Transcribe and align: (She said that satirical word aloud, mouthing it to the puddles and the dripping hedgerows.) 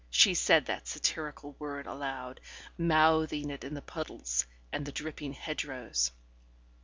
(She 0.09 0.33
said 0.33 0.65
that 0.65 0.87
satirical 0.87 1.55
word 1.59 1.85
aloud, 1.85 2.39
mouthing 2.75 3.51
it 3.51 3.61
to 3.61 3.69
the 3.69 3.83
puddles 3.83 4.47
and 4.71 4.83
the 4.83 4.91
dripping 4.91 5.33
hedgerows.) 5.33 6.09